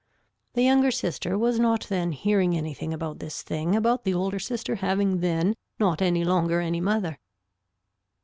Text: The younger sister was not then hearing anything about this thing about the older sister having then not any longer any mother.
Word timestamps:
The 0.55 0.63
younger 0.63 0.89
sister 0.89 1.37
was 1.37 1.59
not 1.59 1.81
then 1.87 2.11
hearing 2.11 2.57
anything 2.57 2.91
about 2.91 3.19
this 3.19 3.43
thing 3.43 3.75
about 3.75 4.03
the 4.03 4.15
older 4.15 4.39
sister 4.39 4.77
having 4.77 5.19
then 5.19 5.53
not 5.77 6.01
any 6.01 6.23
longer 6.25 6.59
any 6.59 6.81
mother. 6.81 7.19